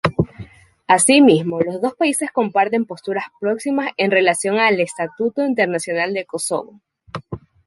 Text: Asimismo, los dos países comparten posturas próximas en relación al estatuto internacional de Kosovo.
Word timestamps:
Asimismo, 0.87 1.59
los 1.61 1.79
dos 1.79 1.93
países 1.93 2.31
comparten 2.31 2.85
posturas 2.85 3.25
próximas 3.39 3.91
en 3.97 4.09
relación 4.09 4.57
al 4.57 4.79
estatuto 4.79 5.45
internacional 5.45 6.11
de 6.15 6.25
Kosovo. 6.25 6.81